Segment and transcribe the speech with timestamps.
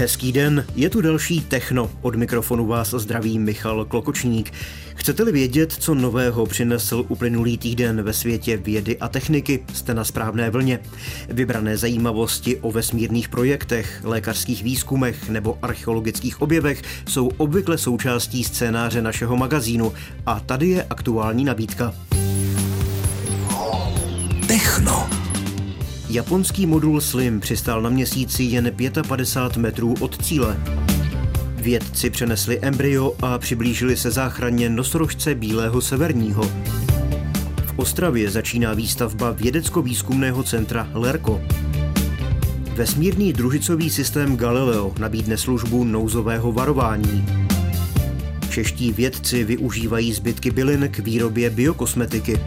[0.00, 1.90] Hezký den, je tu další Techno.
[2.02, 4.52] Od mikrofonu vás zdraví Michal Klokočník.
[4.94, 10.50] Chcete-li vědět, co nového přinesl uplynulý týden ve světě vědy a techniky, jste na správné
[10.50, 10.80] vlně.
[11.28, 19.36] Vybrané zajímavosti o vesmírných projektech, lékařských výzkumech nebo archeologických objevech jsou obvykle součástí scénáře našeho
[19.36, 19.92] magazínu
[20.26, 21.94] a tady je aktuální nabídka.
[24.46, 25.19] Techno.
[26.12, 28.72] Japonský modul Slim přistál na měsíci jen
[29.08, 30.60] 55 metrů od cíle.
[31.56, 36.42] Vědci přenesli embryo a přiblížili se záchraně nosorožce Bílého severního.
[37.66, 41.40] V Ostravě začíná výstavba vědecko-výzkumného centra LERCO.
[42.74, 47.26] Vesmírný družicový systém Galileo nabídne službu nouzového varování.
[48.50, 52.40] Čeští vědci využívají zbytky bylin k výrobě biokosmetiky.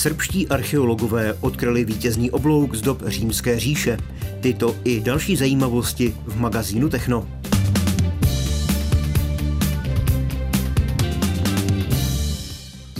[0.00, 3.98] Srbští archeologové odkryli vítězný oblouk z dob římské říše.
[4.40, 7.28] Tyto i další zajímavosti v magazínu Techno.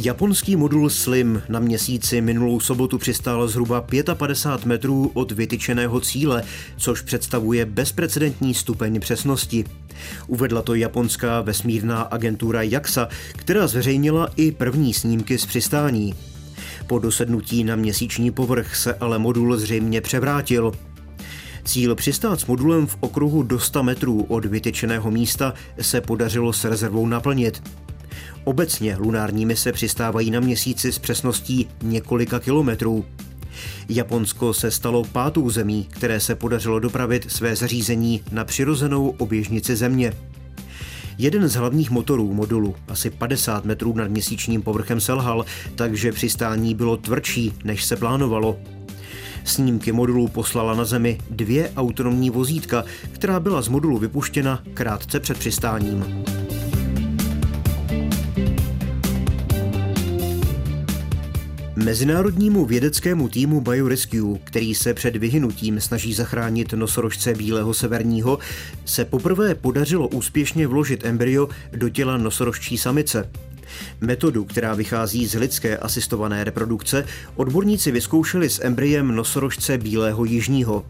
[0.03, 6.43] Japonský modul Slim na měsíci minulou sobotu přistál zhruba 55 metrů od vytyčeného cíle,
[6.77, 9.65] což představuje bezprecedentní stupeň přesnosti.
[10.27, 16.30] Uvedla to japonská vesmírná agentura JAXA, která zveřejnila i první snímky z přistání.
[16.87, 20.73] Po dosednutí na měsíční povrch se ale modul zřejmě převrátil.
[21.65, 26.65] Cíl přistát s modulem v okruhu do 100 metrů od vytyčeného místa se podařilo s
[26.65, 27.63] rezervou naplnit.
[28.45, 33.05] Obecně lunární mise přistávají na měsíci s přesností několika kilometrů.
[33.89, 40.13] Japonsko se stalo pátou zemí, které se podařilo dopravit své zařízení na přirozenou oběžnici Země.
[41.21, 46.97] Jeden z hlavních motorů modulu, asi 50 metrů nad měsíčním povrchem selhal, takže přistání bylo
[46.97, 48.59] tvrdší, než se plánovalo.
[49.45, 55.39] Snímky modulu poslala na Zemi dvě autonomní vozítka, která byla z modulu vypuštěna krátce před
[55.39, 56.25] přistáním.
[61.77, 68.39] Mezinárodnímu vědeckému týmu BioRescue, který se před vyhynutím snaží zachránit nosorožce bílého severního,
[68.85, 73.31] se poprvé podařilo úspěšně vložit embryo do těla nosorožčí samice.
[74.01, 80.87] Metodu, která vychází z lidské asistované reprodukce, odborníci vyzkoušeli s embryem nosorožce bílého jižního.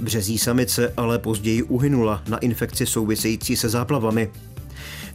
[0.00, 4.30] Březí samice ale později uhynula na infekci související se záplavami.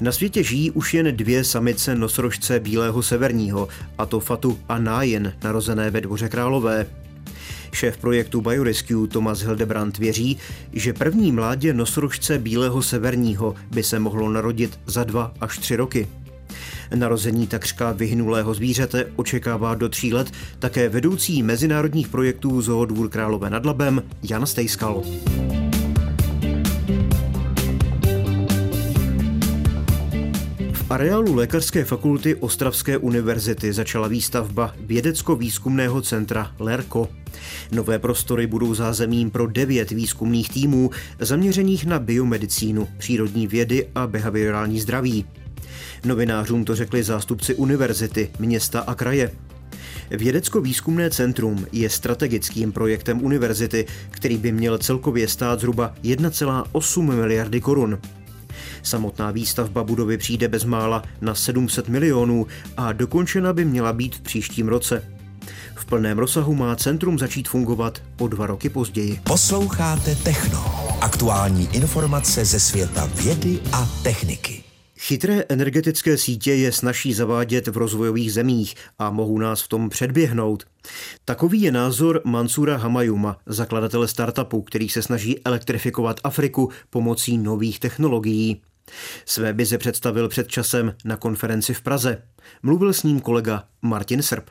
[0.02, 3.68] Na světě žijí už jen dvě samice nosorožce bílého severního,
[3.98, 6.86] a to Fatu a Nájen, narozené ve dvoře králové.
[7.72, 10.38] Šéf projektu BioRescue Thomas Hildebrand věří,
[10.74, 16.08] že první mládě nosorožce bílého severního by se mohlo narodit za dva až tři roky.
[16.96, 23.66] Narození takřka vyhnulého zvířete očekává do tří let také vedoucí mezinárodních projektů Zoodvůr Králové nad
[23.66, 25.04] Labem Jan Stejskal.
[30.90, 37.10] Areálu Lékařské fakulty Ostravské univerzity začala výstavba vědecko-výzkumného centra LERCO.
[37.72, 44.80] Nové prostory budou zázemím pro devět výzkumných týmů zaměřených na biomedicínu, přírodní vědy a behaviorální
[44.80, 45.26] zdraví.
[46.06, 49.32] Novinářům to řekli zástupci univerzity, města a kraje.
[50.12, 58.00] Vědecko-výzkumné centrum je strategickým projektem univerzity, který by měl celkově stát zhruba 1,8 miliardy korun.
[58.86, 62.48] Samotná výstavba budovy přijde bezmála na 700 milionů
[62.78, 65.04] a dokončena by měla být v příštím roce.
[65.76, 69.20] V plném rozsahu má centrum začít fungovat o dva roky později.
[69.24, 70.66] Posloucháte Techno.
[71.02, 74.64] Aktuální informace ze světa vědy a techniky.
[75.00, 80.64] Chytré energetické sítě je snaží zavádět v rozvojových zemích a mohou nás v tom předběhnout.
[81.26, 88.62] Takový je názor Mansura Hamayuma, zakladatele startupu, který se snaží elektrifikovat Afriku pomocí nových technologií.
[89.26, 92.22] Své bize představil před časem na konferenci v Praze.
[92.64, 94.50] Mluvil s ním kolega Martin Srb.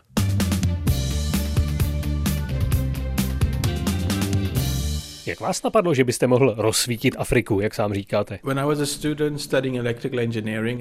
[5.35, 8.39] Jak vás napadlo, že byste mohl rozsvítit Afriku, jak sám říkáte?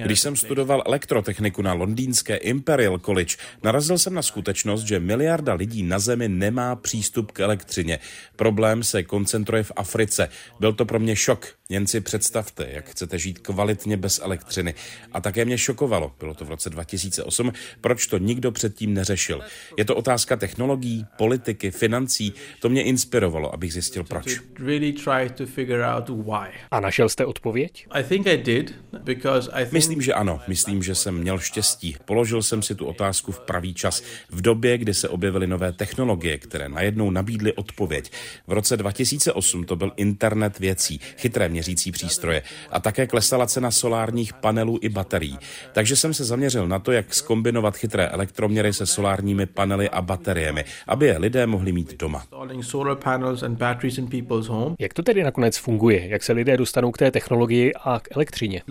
[0.06, 5.84] Když jsem studoval elektrotechniku na londýnské Imperial College, narazil jsem na skutečnost, že miliarda lidí
[5.84, 8.00] na Zemi nemá přístup k elektřině.
[8.36, 10.30] Problém se koncentruje v Africe.
[10.60, 11.48] Byl to pro mě šok.
[11.70, 14.74] Jen si představte, jak chcete žít kvalitně bez elektřiny.
[15.12, 19.42] A také mě šokovalo, bylo to v roce 2008, proč to nikdo předtím neřešil.
[19.78, 22.34] Je to otázka technologií, politiky, financí.
[22.60, 24.43] To mě inspirovalo, abych zjistil proč.
[26.72, 27.88] A našel jste odpověď?
[29.72, 30.42] Myslím, že ano.
[30.48, 31.96] Myslím, že jsem měl štěstí.
[32.06, 34.04] Položil jsem si tu otázku v pravý čas.
[34.30, 38.12] V době, kdy se objevily nové technologie, které najednou nabídly odpověď.
[38.48, 44.34] V roce 2008 to byl internet věcí, chytré měřící přístroje a také klesala cena solárních
[44.34, 45.38] panelů i baterií.
[45.74, 50.66] Takže jsem se zaměřil na to, jak skombinovat chytré elektroměry se solárními panely a bateriemi,
[50.88, 52.24] aby je lidé mohli mít doma.
[54.80, 56.08] Jak to tedy nakonec funguje?
[56.08, 58.62] Jak se lidé dostanou k té technologii a k elektřině?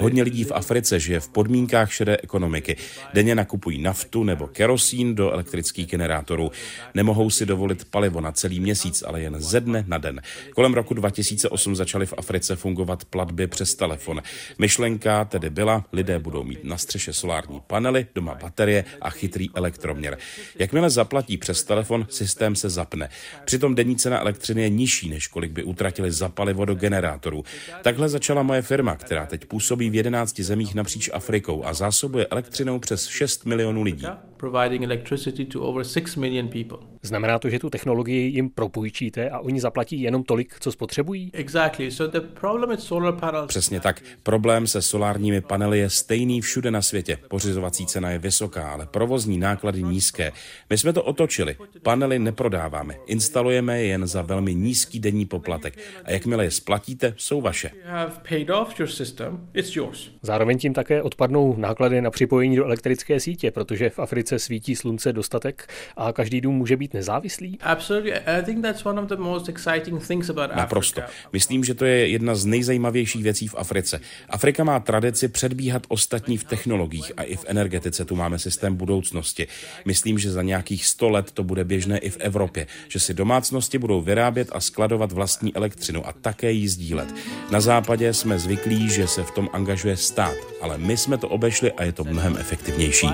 [0.00, 2.76] Hodně lidí v Africe žije v podmínkách šedé ekonomiky.
[3.14, 6.50] Denně nakupují naftu nebo kerosín do elektrických generátorů.
[6.94, 10.20] Nemohou si dovolit palivo na celý měsíc, ale jen ze dne na den.
[10.54, 14.22] Kolem roku 2008 začaly v Africe fungovat platby přes telefon.
[14.58, 20.18] Myšlenka tedy byla, lidé budou mít na střeše solární panely, doma baterie a chytrý elektroměr.
[20.58, 23.08] Jakmile zaplatí přes telefon, systém se zapne.
[23.44, 27.44] Přitom denní cena elektřiny je nižší, než kolik by utratili za palivo do generátorů.
[27.82, 32.78] Takhle začala moje firma, která teď působí v 11 zemích napříč Afrikou a zásobuje elektřinou
[32.78, 34.06] přes 6 milionů lidí.
[37.02, 41.30] Znamená to, že tu technologii jim propůjčíte a oni zaplatí jenom tolik, co spotřebují?
[43.46, 44.02] Přesně tak.
[44.22, 47.18] Problém se solárními panely je stejný všude na světě.
[47.28, 50.32] Pořizovací cena je vysoká, ale provozní náklady nízké.
[50.70, 51.56] My jsme to otočili.
[51.82, 52.94] Panely neprodáváme.
[53.06, 55.78] Instalujeme je jen za velmi nízký denní poplatek.
[56.04, 57.70] A jakmile je splatíte, jsou vaše.
[60.22, 65.12] Zároveň tím také odpadnou náklady na připojení do elektrické sítě, protože v Africe svítí slunce
[65.12, 67.58] dostatek a každý dům může být nezávislý?
[70.56, 71.00] Naprosto.
[71.32, 74.00] Myslím, že to je jedna z nejzajímavějších věcí v Africe.
[74.28, 79.46] Afrika má tradici předbíhat ostatní v technologiích a i v energetice tu máme systém budoucnosti.
[79.84, 83.78] Myslím, že za nějakých 100 let to bude běžné i v Evropě, že si domácnosti
[83.78, 87.14] budou vyrábět a skladovat vlastní elektřinu a také ji sdílet.
[87.50, 91.72] Na západě jsme zvyklí, že se v tom angažuje stát, ale my jsme to obešli
[91.72, 93.08] a je to mnohem efektivnější.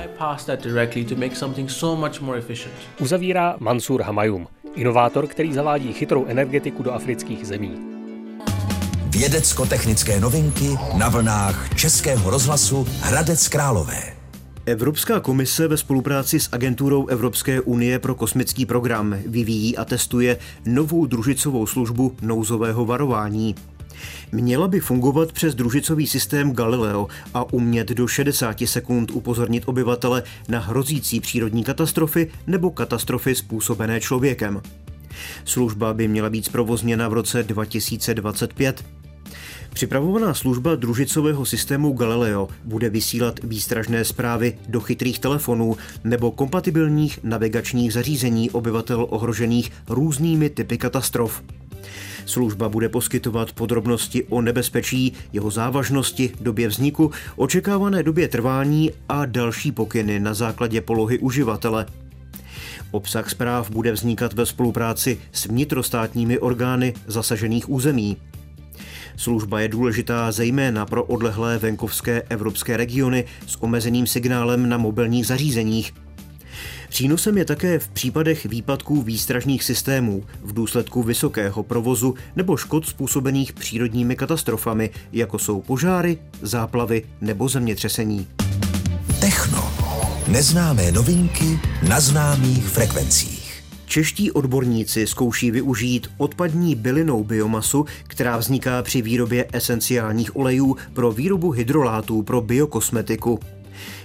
[3.00, 7.72] Uzavírá Mansur Hamayum, inovátor, který zavádí chytrou energetiku do afrických zemí.
[9.10, 14.20] Vědecko-technické novinky na vlnách Českého rozhlasu Hradec Králové.
[14.66, 21.06] Evropská komise ve spolupráci s agenturou Evropské unie pro kosmický program vyvíjí a testuje novou
[21.06, 23.54] družicovou službu nouzového varování.
[24.32, 30.58] Měla by fungovat přes družicový systém Galileo a umět do 60 sekund upozornit obyvatele na
[30.58, 34.62] hrozící přírodní katastrofy nebo katastrofy způsobené člověkem.
[35.44, 38.84] Služba by měla být zprovozněna v roce 2025.
[39.72, 47.92] Připravovaná služba družicového systému Galileo bude vysílat výstražné zprávy do chytrých telefonů nebo kompatibilních navigačních
[47.92, 51.42] zařízení obyvatel ohrožených různými typy katastrof.
[52.30, 59.72] Služba bude poskytovat podrobnosti o nebezpečí, jeho závažnosti, době vzniku, očekávané době trvání a další
[59.72, 61.86] pokyny na základě polohy uživatele.
[62.90, 68.16] Obsah zpráv bude vznikat ve spolupráci s vnitrostátními orgány zasažených území.
[69.16, 75.94] Služba je důležitá zejména pro odlehlé venkovské evropské regiony s omezeným signálem na mobilních zařízeních,
[76.88, 83.52] Přínosem je také v případech výpadků výstražných systémů v důsledku vysokého provozu nebo škod způsobených
[83.52, 88.26] přírodními katastrofami, jako jsou požáry, záplavy nebo zemětřesení.
[89.20, 89.72] Techno.
[90.28, 91.58] Neznámé novinky
[91.88, 93.62] na známých frekvencích.
[93.86, 101.50] Čeští odborníci zkouší využít odpadní bylinou biomasu, která vzniká při výrobě esenciálních olejů pro výrobu
[101.50, 103.40] hydrolátů pro biokosmetiku.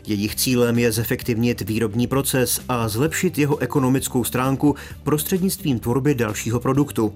[0.07, 7.13] Jejich cílem je zefektivnit výrobní proces a zlepšit jeho ekonomickou stránku prostřednictvím tvorby dalšího produktu.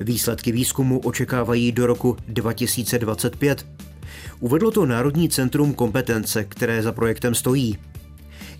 [0.00, 3.66] Výsledky výzkumu očekávají do roku 2025.
[4.40, 7.78] Uvedlo to Národní centrum kompetence, které za projektem stojí.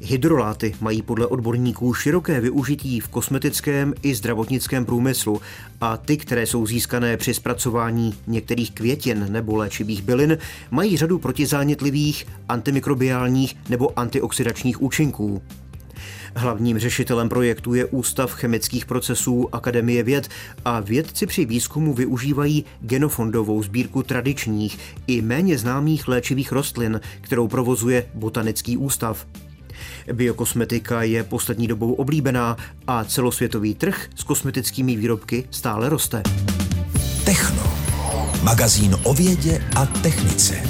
[0.01, 5.41] Hydroláty mají podle odborníků široké využití v kosmetickém i zdravotnickém průmyslu
[5.81, 10.39] a ty, které jsou získané při zpracování některých květin nebo léčivých bylin,
[10.71, 15.43] mají řadu protizánětlivých, antimikrobiálních nebo antioxidačních účinků.
[16.37, 20.29] Hlavním řešitelem projektu je Ústav chemických procesů Akademie věd
[20.65, 28.07] a vědci při výzkumu využívají genofondovou sbírku tradičních i méně známých léčivých rostlin, kterou provozuje
[28.15, 29.27] Botanický ústav.
[30.13, 32.57] Biokosmetika je poslední dobou oblíbená
[32.87, 36.23] a celosvětový trh s kosmetickými výrobky stále roste.
[37.25, 37.63] Techno.
[38.43, 40.63] Magazín o vědě a technice.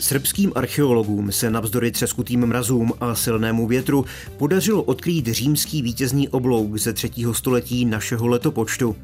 [0.00, 4.04] Srbským archeologům se navzdory třeskutým mrazům a silnému větru
[4.36, 8.96] podařilo odkrýt římský vítězný oblouk ze třetího století našeho letopočtu.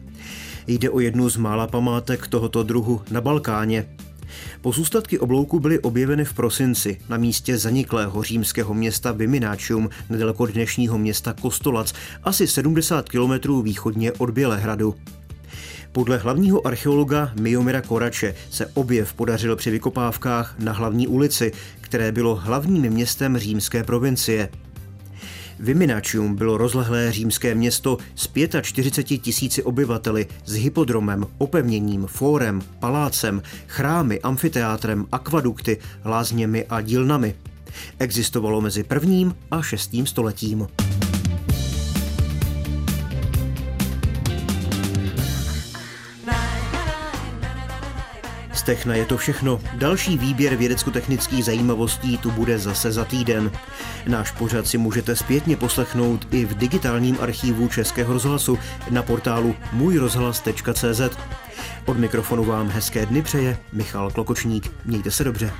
[0.67, 3.87] Jde o jednu z mála památek tohoto druhu na Balkáně.
[4.61, 11.33] Pozůstatky oblouku byly objeveny v prosinci na místě zaniklého římského města Vimináčium nedaleko dnešního města
[11.33, 11.93] Kostolac,
[12.25, 14.95] asi 70 kilometrů východně od Bělehradu.
[15.93, 22.35] Podle hlavního archeologa Miomira Korače se objev podařil při vykopávkách na hlavní ulici, které bylo
[22.35, 24.49] hlavním městem římské provincie.
[25.59, 28.29] Viminačium bylo rozlehlé římské město s
[28.63, 37.35] 45 tisíci obyvateli s hypodromem, opevněním, fórem, palácem, chrámy, amfiteátrem, akvadukty, lázněmi a dílnami.
[37.99, 40.67] Existovalo mezi prvním a šestým stoletím.
[48.65, 49.61] Techna je to všechno.
[49.75, 53.51] Další výběr vědecko-technických zajímavostí tu bude zase za týden.
[54.07, 58.59] Náš pořad si můžete zpětně poslechnout i v digitálním archívu Českého rozhlasu
[58.91, 61.01] na portálu můjrozhlas.cz.
[61.87, 64.73] Od mikrofonu vám hezké dny přeje Michal Klokočník.
[64.85, 65.51] Mějte se dobře.